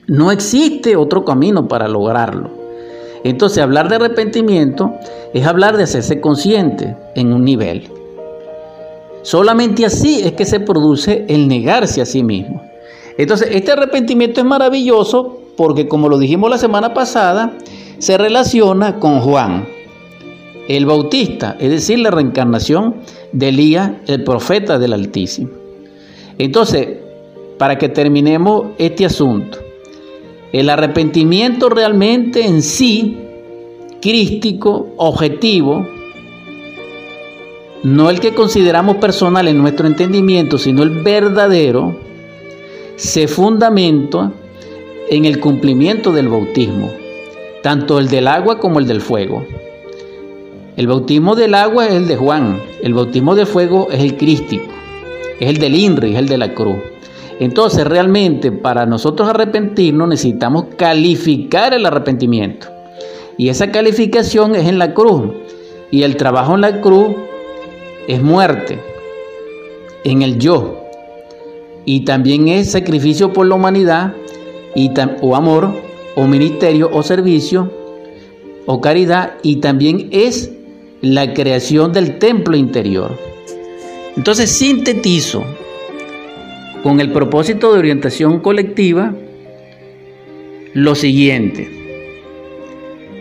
[0.08, 2.62] No existe otro camino para lograrlo.
[3.23, 4.93] Entonces hablar de arrepentimiento
[5.33, 7.89] es hablar de hacerse consciente en un nivel.
[9.21, 12.62] Solamente así es que se produce el negarse a sí mismo.
[13.17, 17.53] Entonces, este arrepentimiento es maravilloso porque, como lo dijimos la semana pasada,
[17.99, 19.65] se relaciona con Juan,
[20.67, 22.95] el Bautista, es decir, la reencarnación
[23.31, 25.51] de Elías, el profeta del Altísimo.
[26.38, 26.97] Entonces,
[27.57, 29.59] para que terminemos este asunto,
[30.53, 33.17] el arrepentimiento realmente en sí,
[33.99, 35.85] crístico, objetivo,
[37.81, 41.97] no el que consideramos personal en nuestro entendimiento, sino el verdadero,
[42.95, 44.31] se fundamenta
[45.09, 46.91] en el cumplimiento del bautismo,
[47.63, 49.43] tanto el del agua como el del fuego.
[50.77, 54.71] El bautismo del agua es el de Juan, el bautismo del fuego es el crístico,
[55.39, 56.92] es el del INRI, es el de la cruz.
[57.39, 62.67] Entonces realmente para nosotros arrepentirnos necesitamos calificar el arrepentimiento.
[63.38, 65.32] Y esa calificación es en la cruz.
[65.91, 67.15] Y el trabajo en la cruz
[68.08, 68.80] es muerte,
[70.04, 70.80] en el yo.
[71.86, 74.13] Y también es sacrificio por la humanidad
[74.76, 74.91] y
[75.22, 75.74] o amor
[76.15, 77.72] o ministerio o servicio
[78.65, 80.52] o caridad y también es
[81.02, 83.17] la creación del templo interior.
[84.15, 85.43] Entonces sintetizo
[86.84, 89.15] con el propósito de orientación colectiva
[90.74, 91.69] lo siguiente.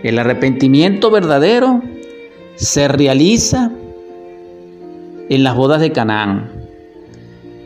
[0.02, 1.80] El arrepentimiento verdadero
[2.56, 3.70] se realiza
[5.28, 6.50] en las bodas de Canaán.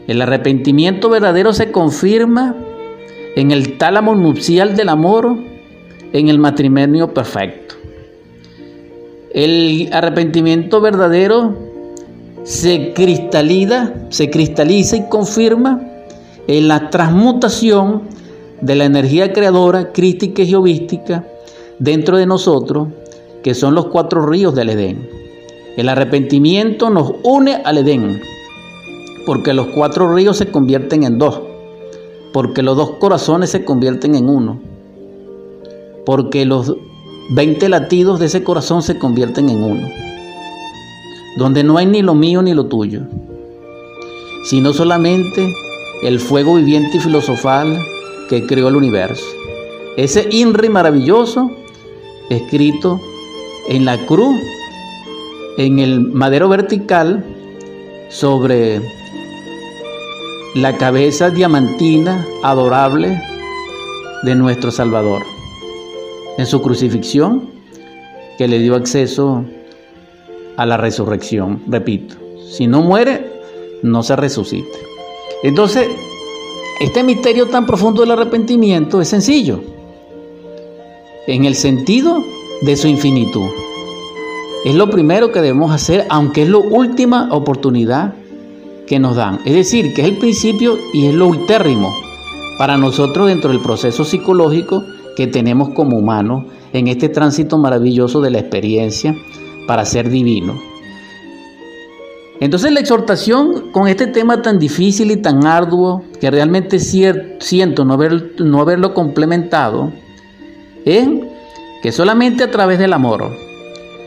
[0.06, 2.54] El arrepentimiento verdadero se confirma
[3.34, 5.36] en el tálamo nupcial del amor,
[6.12, 7.74] en el matrimonio perfecto.
[9.32, 11.65] El arrepentimiento verdadero
[12.46, 15.80] se cristaliza, se cristaliza y confirma
[16.46, 18.02] en la transmutación
[18.60, 21.26] de la energía creadora, crítica y geovística
[21.80, 22.86] dentro de nosotros,
[23.42, 25.10] que son los cuatro ríos del Edén.
[25.76, 28.20] El arrepentimiento nos une al Edén,
[29.26, 31.40] porque los cuatro ríos se convierten en dos,
[32.32, 34.60] porque los dos corazones se convierten en uno,
[36.06, 36.76] porque los
[37.30, 40.05] 20 latidos de ese corazón se convierten en uno
[41.36, 43.02] donde no hay ni lo mío ni lo tuyo,
[44.44, 45.52] sino solamente
[46.02, 47.78] el fuego viviente y filosofal
[48.28, 49.24] que creó el universo.
[49.96, 51.50] Ese INRI maravilloso
[52.28, 53.00] escrito
[53.68, 54.36] en la cruz,
[55.58, 57.24] en el madero vertical,
[58.08, 58.80] sobre
[60.54, 63.20] la cabeza diamantina adorable
[64.22, 65.22] de nuestro Salvador,
[66.38, 67.50] en su crucifixión
[68.38, 69.44] que le dio acceso
[70.56, 71.62] a la resurrección.
[71.66, 72.16] Repito,
[72.50, 73.32] si no muere,
[73.82, 74.78] no se resucita.
[75.42, 75.88] Entonces,
[76.80, 79.60] este misterio tan profundo del arrepentimiento es sencillo,
[81.26, 82.22] en el sentido
[82.62, 83.48] de su infinitud.
[84.64, 88.14] Es lo primero que debemos hacer, aunque es la última oportunidad
[88.86, 89.40] que nos dan.
[89.44, 91.94] Es decir, que es el principio y es lo ultérrimo
[92.58, 94.84] para nosotros dentro del proceso psicológico
[95.16, 99.14] que tenemos como humanos en este tránsito maravilloso de la experiencia
[99.66, 100.60] para ser divino.
[102.38, 107.94] Entonces la exhortación con este tema tan difícil y tan arduo, que realmente siento no,
[108.60, 109.90] haberlo complementado,
[110.84, 111.08] es
[111.82, 113.30] que solamente a través del amor,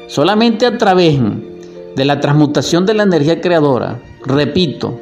[0.07, 1.19] solamente a través
[1.95, 4.99] de la transmutación de la energía creadora, repito,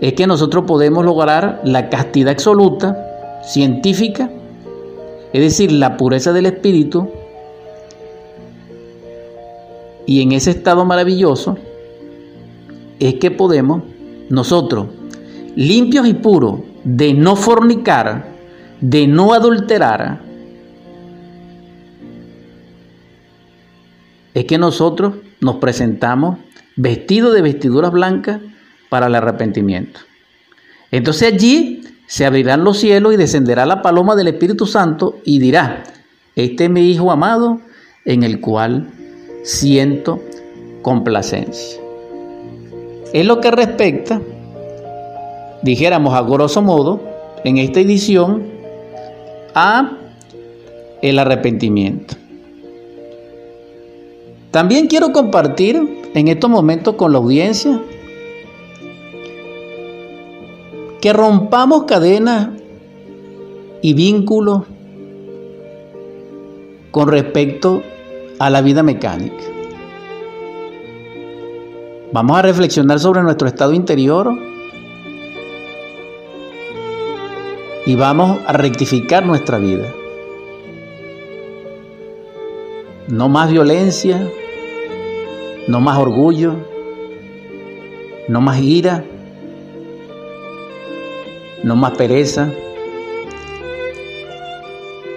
[0.00, 4.30] es que nosotros podemos lograr la castidad absoluta, científica,
[5.32, 7.10] es decir, la pureza del espíritu,
[10.10, 11.56] y en ese estado maravilloso
[12.98, 13.84] es que podemos
[14.28, 14.88] nosotros,
[15.54, 18.26] limpios y puros, de no fornicar,
[18.80, 20.20] de no adulterar,
[24.34, 26.38] es que nosotros nos presentamos
[26.74, 28.40] vestidos de vestiduras blancas
[28.88, 30.00] para el arrepentimiento.
[30.90, 35.84] Entonces allí se abrirán los cielos y descenderá la paloma del Espíritu Santo y dirá,
[36.34, 37.60] este es mi Hijo amado
[38.04, 38.90] en el cual
[39.42, 40.20] siento
[40.82, 41.80] complacencia.
[43.12, 44.20] Es lo que respecta,
[45.62, 47.00] dijéramos a grosso modo,
[47.44, 48.44] en esta edición,
[49.54, 49.96] a
[51.02, 52.14] el arrepentimiento.
[54.50, 57.80] También quiero compartir en estos momentos con la audiencia
[61.00, 62.48] que rompamos cadenas
[63.80, 64.62] y vínculos
[66.90, 67.82] con respecto
[68.40, 69.44] a la vida mecánica.
[72.10, 74.34] Vamos a reflexionar sobre nuestro estado interior
[77.84, 79.92] y vamos a rectificar nuestra vida.
[83.08, 84.26] No más violencia,
[85.68, 86.54] no más orgullo,
[88.26, 89.04] no más ira,
[91.62, 92.50] no más pereza,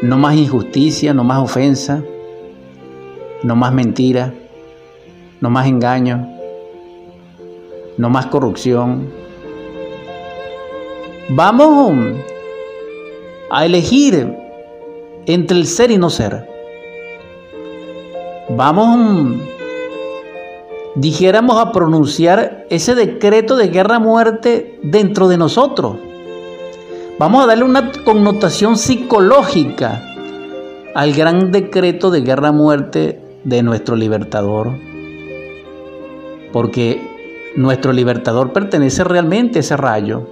[0.02, 2.04] no más injusticia, no más ofensa,
[3.44, 4.34] no más mentira,
[5.42, 6.28] no más engaño,
[7.98, 9.10] no más corrupción.
[11.30, 11.94] Vamos
[13.50, 14.36] a elegir
[15.26, 16.50] entre el ser y no ser.
[18.50, 19.38] Vamos,
[20.96, 25.98] dijéramos, a pronunciar ese decreto de guerra-muerte dentro de nosotros.
[27.20, 30.02] Vamos a darle una connotación psicológica
[30.96, 34.72] al gran decreto de guerra-muerte de nuestro libertador.
[36.52, 37.02] Porque
[37.56, 40.28] nuestro libertador pertenece realmente a ese rayo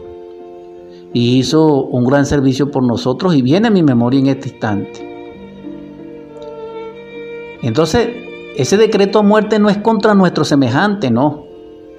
[1.14, 5.12] y hizo un gran servicio por nosotros y viene a mi memoria en este instante.
[7.62, 8.10] Entonces,
[8.58, 11.46] ese decreto a muerte no es contra nuestro semejante, no.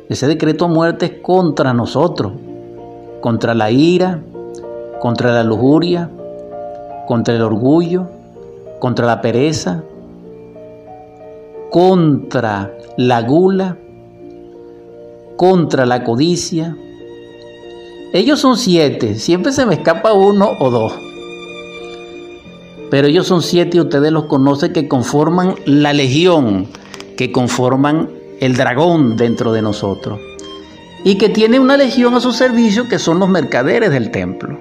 [0.08, 2.32] Ese decreto a muerte es contra nosotros,
[3.20, 4.22] contra la ira,
[5.00, 6.10] contra la lujuria,
[7.06, 8.08] contra el orgullo,
[8.80, 9.84] contra la pereza,
[11.72, 13.78] contra la gula,
[15.36, 16.76] contra la codicia,
[18.12, 20.92] ellos son siete, siempre se me escapa uno o dos.
[22.90, 26.68] Pero ellos son siete y ustedes los conocen que conforman la legión,
[27.16, 30.20] que conforman el dragón dentro de nosotros.
[31.04, 34.60] Y que tiene una legión a su servicio que son los mercaderes del templo.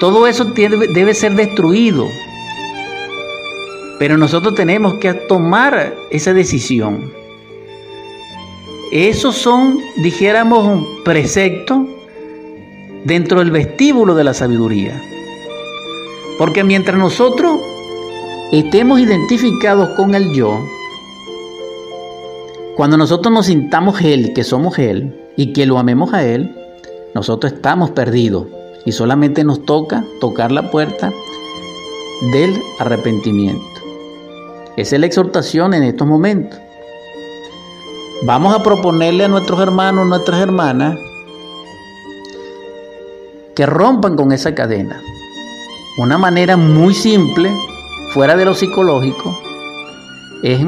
[0.00, 2.04] Todo eso debe ser destruido.
[4.00, 7.12] Pero nosotros tenemos que tomar esa decisión.
[8.90, 11.80] Esos son, dijéramos, preceptos
[13.04, 14.98] dentro del vestíbulo de la sabiduría.
[16.38, 17.60] Porque mientras nosotros
[18.52, 20.58] estemos identificados con el yo,
[22.76, 26.56] cuando nosotros nos sintamos Él, que somos Él, y que lo amemos a Él,
[27.14, 28.46] nosotros estamos perdidos.
[28.86, 31.12] Y solamente nos toca tocar la puerta
[32.32, 33.69] del arrepentimiento.
[34.76, 36.58] Esa es la exhortación en estos momentos.
[38.22, 40.98] Vamos a proponerle a nuestros hermanos, nuestras hermanas,
[43.56, 45.00] que rompan con esa cadena.
[45.98, 47.50] Una manera muy simple,
[48.12, 49.38] fuera de lo psicológico,
[50.42, 50.60] es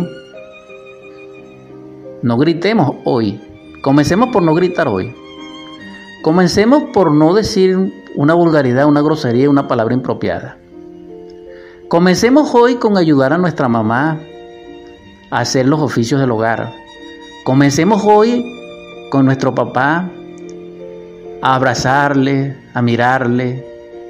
[2.23, 3.41] no gritemos hoy.
[3.83, 5.15] Comencemos por no gritar hoy.
[6.23, 10.62] Comencemos por no decir una vulgaridad, una grosería, una palabra impropiada.
[11.93, 14.19] Comencemos hoy con ayudar a nuestra mamá
[15.31, 16.73] a hacer los oficios del hogar
[17.45, 18.51] Comencemos hoy
[19.11, 20.09] con nuestro papá
[21.43, 23.63] a abrazarle, a mirarle,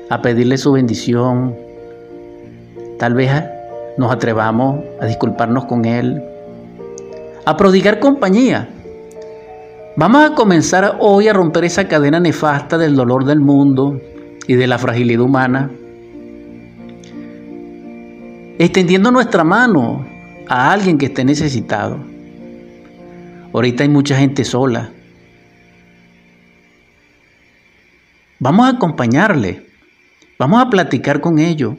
[0.09, 1.57] a pedirle su bendición.
[3.01, 3.33] Tal vez
[3.99, 6.23] nos atrevamos a disculparnos con él,
[7.45, 8.69] a prodigar compañía.
[9.97, 14.01] Vamos a comenzar hoy a romper esa cadena nefasta del dolor del mundo
[14.47, 15.73] y de la fragilidad humana,
[18.65, 20.07] extendiendo nuestra mano
[20.49, 21.99] a alguien que esté necesitado.
[23.53, 24.91] Ahorita hay mucha gente sola.
[28.39, 29.67] Vamos a acompañarle.
[30.39, 31.75] Vamos a platicar con ellos.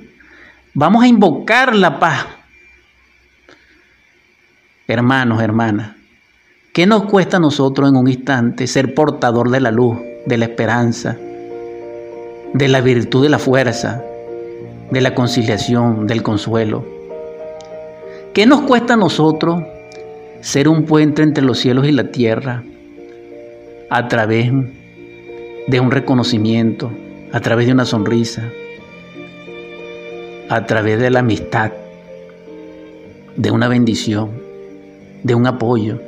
[0.74, 2.26] Vamos a invocar la paz.
[4.86, 5.96] Hermanos, hermanas,
[6.74, 10.46] ¿qué nos cuesta a nosotros en un instante ser portador de la luz, de la
[10.46, 11.16] esperanza,
[12.54, 14.04] de la virtud de la fuerza,
[14.94, 16.86] de la conciliación, del consuelo?
[18.34, 19.62] ¿Qué nos cuesta a nosotros
[20.42, 22.64] ser un puente entre los cielos y la tierra
[23.90, 24.52] a través
[25.68, 26.92] de un reconocimiento,
[27.32, 28.52] a través de una sonrisa,
[30.50, 31.72] a través de la amistad,
[33.36, 34.32] de una bendición,
[35.24, 36.00] de un apoyo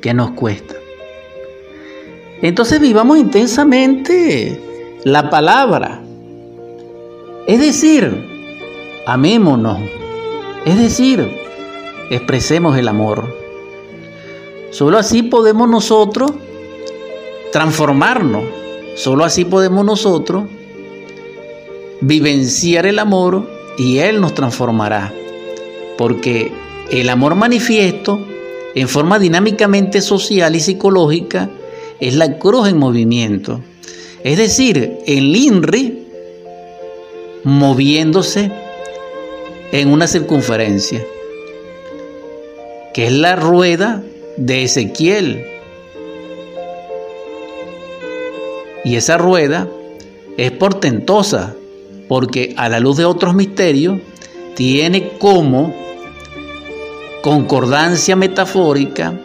[0.00, 0.74] que nos cuesta.
[2.42, 4.60] Entonces vivamos intensamente
[5.04, 6.03] la palabra.
[7.46, 8.26] Es decir,
[9.06, 9.78] amémonos.
[10.64, 11.28] Es decir,
[12.10, 13.36] expresemos el amor.
[14.70, 16.32] Solo así podemos nosotros
[17.52, 18.44] transformarnos.
[18.96, 20.44] Solo así podemos nosotros
[22.00, 25.12] vivenciar el amor y Él nos transformará.
[25.98, 26.50] Porque
[26.90, 28.24] el amor manifiesto
[28.74, 31.50] en forma dinámicamente social y psicológica
[32.00, 33.60] es la cruz en movimiento.
[34.22, 36.03] Es decir, el INRI
[37.44, 38.50] moviéndose
[39.72, 41.04] en una circunferencia
[42.94, 44.02] que es la rueda
[44.36, 45.44] de Ezequiel.
[48.84, 49.68] Y esa rueda
[50.36, 51.54] es portentosa
[52.08, 53.98] porque a la luz de otros misterios
[54.54, 55.74] tiene como
[57.22, 59.18] concordancia metafórica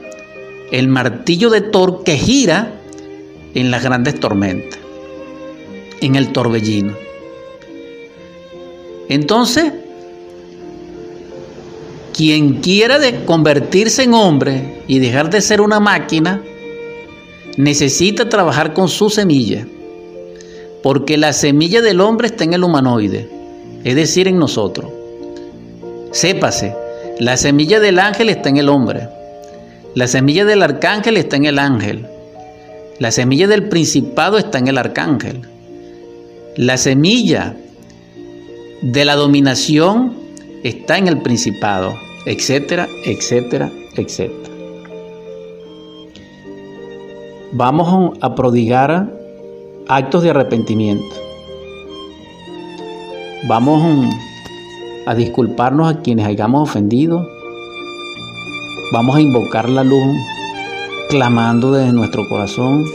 [0.72, 2.74] el martillo de Thor que gira
[3.54, 4.80] en las grandes tormentas,
[6.02, 7.09] en el torbellino.
[9.10, 9.74] Entonces,
[12.14, 16.44] quien quiera de convertirse en hombre y dejar de ser una máquina,
[17.58, 19.66] necesita trabajar con su semilla,
[20.84, 23.28] porque la semilla del hombre está en el humanoide,
[23.84, 24.92] es decir, en nosotros.
[26.12, 26.76] Sépase,
[27.20, 29.10] la semilla del ángel está en el hombre,
[29.96, 32.06] la semilla del arcángel está en el ángel,
[33.00, 35.42] la semilla del principado está en el arcángel,
[36.58, 37.56] la semilla
[38.82, 40.14] de la dominación
[40.64, 41.94] está en el principado,
[42.26, 44.50] etcétera, etcétera, etcétera.
[47.52, 49.12] Vamos a prodigar
[49.88, 51.16] actos de arrepentimiento.
[53.48, 54.14] Vamos
[55.06, 57.26] a disculparnos a quienes hayamos ofendido.
[58.94, 60.16] Vamos a invocar la luz
[61.10, 62.86] clamando desde nuestro corazón.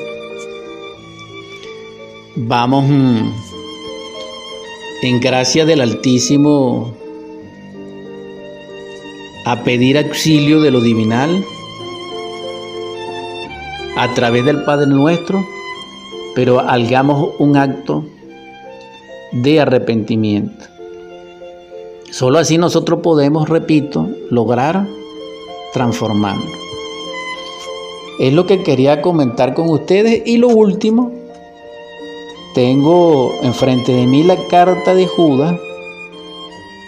[2.36, 2.84] Vamos
[5.04, 6.94] en gracia del Altísimo
[9.44, 11.44] a pedir auxilio de lo divinal
[13.98, 15.44] a través del Padre nuestro,
[16.34, 18.06] pero hagamos un acto
[19.32, 20.64] de arrepentimiento.
[22.10, 24.86] Solo así nosotros podemos, repito, lograr
[25.74, 26.48] transformarnos.
[28.20, 30.22] Es lo que quería comentar con ustedes.
[30.24, 31.12] Y lo último,
[32.54, 35.58] tengo enfrente de mí la carta de Judas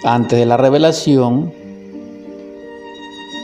[0.04, 1.52] antes de la revelación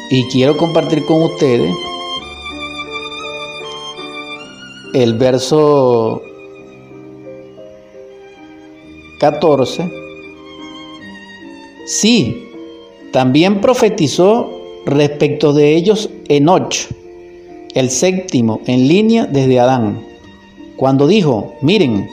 [0.08, 1.74] y quiero compartir con ustedes
[4.94, 6.22] el verso
[9.18, 9.90] 14.
[11.86, 12.48] Sí,
[13.12, 14.48] también profetizó
[14.86, 16.74] respecto de ellos Enoch,
[17.74, 20.11] el séptimo en línea desde Adán
[20.82, 22.08] cuando dijo, miren,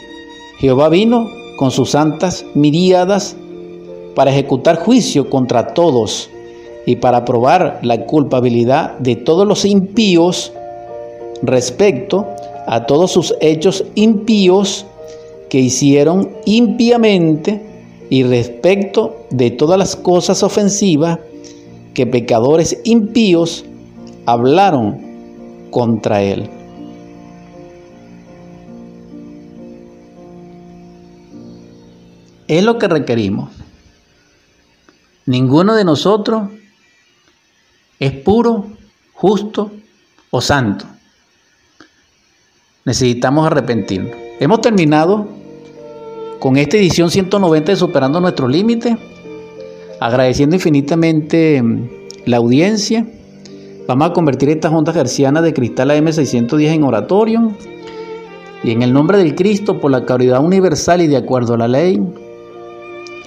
[0.59, 3.35] Jehová vino con sus santas miríadas
[4.13, 6.29] para ejecutar juicio contra todos
[6.85, 10.53] y para probar la culpabilidad de todos los impíos
[11.41, 12.27] respecto
[12.67, 14.85] a todos sus hechos impíos
[15.49, 17.63] que hicieron impíamente
[18.11, 21.17] y respecto de todas las cosas ofensivas
[21.95, 23.65] que pecadores impíos
[24.27, 24.99] hablaron
[25.71, 26.58] contra él.
[32.49, 33.51] Es lo que requerimos.
[35.27, 36.49] Ninguno de nosotros
[37.99, 38.65] es puro,
[39.13, 39.71] justo
[40.31, 40.85] o santo.
[42.85, 44.17] Necesitamos arrepentirnos.
[44.39, 45.27] Hemos terminado
[46.39, 48.97] con esta edición 190 de Superando Nuestros Límites,
[49.99, 51.89] agradeciendo infinitamente mm,
[52.25, 53.05] la audiencia.
[53.87, 57.51] Vamos a convertir estas ondas gercianas de cristal AM610 en oratorio.
[58.63, 61.67] Y en el nombre del Cristo, por la caridad universal y de acuerdo a la
[61.67, 62.01] ley,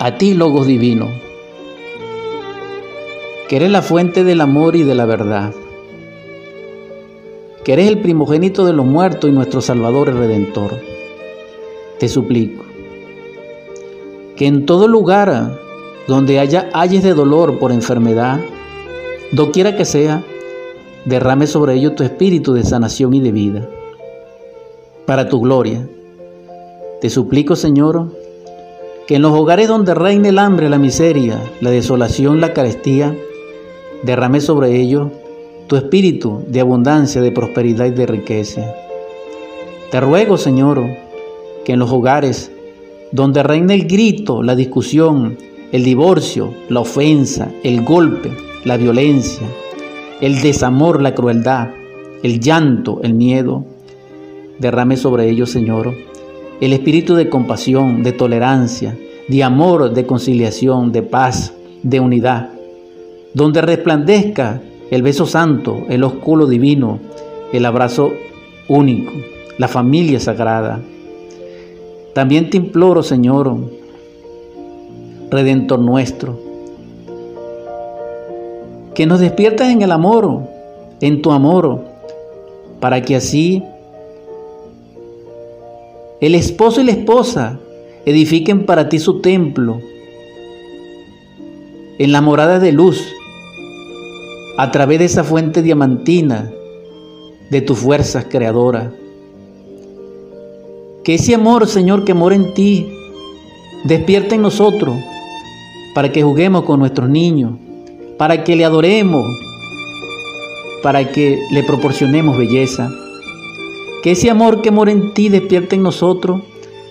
[0.05, 1.11] a ti, Logos Divino,
[3.49, 5.55] que eres la fuente del amor y de la verdad,
[7.63, 10.81] que eres el primogénito de los muertos y nuestro Salvador y Redentor.
[12.01, 12.65] Te suplico
[14.35, 15.61] que en todo lugar
[16.09, 18.41] donde haya halles de dolor por enfermedad,
[19.31, 20.25] doquiera que sea,
[21.05, 23.69] derrame sobre ellos tu espíritu de sanación y de vida.
[25.07, 25.89] Para tu gloria.
[27.01, 28.22] Te suplico, Señor,
[29.15, 33.15] en los hogares donde reine el hambre, la miseria, la desolación, la carestía,
[34.03, 35.09] derrame sobre ellos
[35.67, 38.75] tu espíritu de abundancia, de prosperidad y de riqueza.
[39.91, 40.85] Te ruego, Señor,
[41.65, 42.51] que en los hogares
[43.11, 45.37] donde reine el grito, la discusión,
[45.73, 48.31] el divorcio, la ofensa, el golpe,
[48.65, 49.47] la violencia,
[50.21, 51.69] el desamor, la crueldad,
[52.23, 53.65] el llanto, el miedo,
[54.59, 55.95] derrame sobre ellos, Señor,
[56.61, 58.97] el espíritu de compasión, de tolerancia,
[59.29, 62.51] de amor, de conciliación, de paz, de unidad,
[63.35, 66.99] donde resplandezca el beso santo, el oscuro divino,
[67.53, 68.13] el abrazo
[68.69, 69.13] único,
[69.59, 70.81] la familia sagrada.
[72.15, 73.57] También te imploro, Señor,
[75.31, 76.39] Redentor nuestro,
[78.95, 80.43] que nos despiertas en el amor,
[81.01, 81.81] en tu amor,
[82.81, 83.63] para que así
[86.23, 87.59] el esposo y la esposa
[88.07, 89.81] edifiquen para ti su templo
[91.99, 93.05] en la morada de luz,
[94.57, 96.49] a través de esa fuente diamantina
[97.51, 98.93] de tus fuerzas creadoras.
[101.03, 102.87] Que ese amor, Señor, que mora en ti,
[103.83, 104.97] despierte en nosotros
[105.93, 107.55] para que juguemos con nuestros niños,
[108.17, 109.25] para que le adoremos,
[110.85, 112.89] para que le proporcionemos belleza.
[114.03, 116.43] Que ese amor que mora en ti despierte en nosotros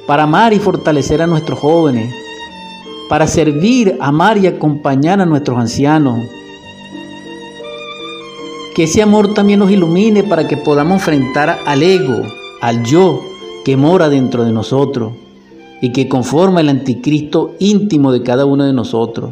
[0.07, 2.13] para amar y fortalecer a nuestros jóvenes,
[3.09, 6.17] para servir, amar y acompañar a nuestros ancianos.
[8.75, 12.21] Que ese amor también nos ilumine para que podamos enfrentar al ego,
[12.61, 13.21] al yo
[13.65, 15.11] que mora dentro de nosotros
[15.81, 19.31] y que conforma el anticristo íntimo de cada uno de nosotros.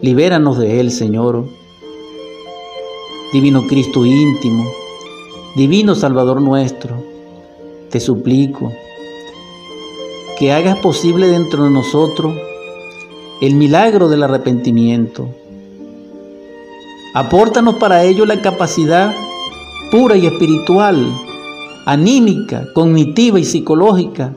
[0.00, 1.46] Libéranos de él, Señor.
[3.32, 4.64] Divino Cristo íntimo,
[5.56, 7.02] Divino Salvador nuestro,
[7.90, 8.72] te suplico
[10.38, 12.36] que hagas posible dentro de nosotros
[13.40, 15.28] el milagro del arrepentimiento.
[17.14, 19.12] Apórtanos para ello la capacidad
[19.90, 21.12] pura y espiritual,
[21.84, 24.32] anímica, cognitiva y psicológica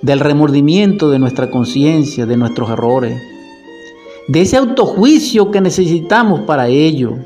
[0.00, 3.20] del remordimiento de nuestra conciencia, de nuestros errores,
[4.26, 7.18] de ese autojuicio que necesitamos para ello,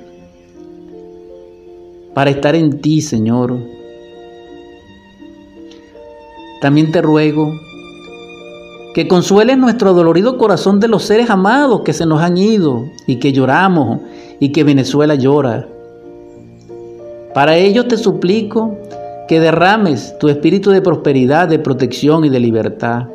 [2.15, 3.57] para estar en ti, Señor.
[6.61, 7.53] También te ruego
[8.95, 13.17] que consueles nuestro dolorido corazón de los seres amados que se nos han ido y
[13.17, 14.01] que lloramos
[14.39, 15.67] y que Venezuela llora.
[17.35, 18.77] Para ello te suplico
[19.27, 23.07] que derrames tu espíritu de prosperidad, de protección y de libertad,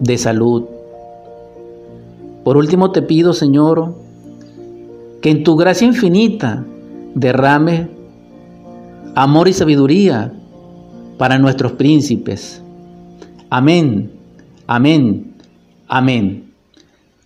[0.00, 0.64] de salud.
[2.42, 3.94] Por último te pido, Señor,
[5.20, 6.64] que en tu gracia infinita
[7.14, 7.88] derrame
[9.14, 10.32] amor y sabiduría
[11.18, 12.62] para nuestros príncipes.
[13.50, 14.10] Amén,
[14.66, 15.34] amén,
[15.88, 16.51] amén.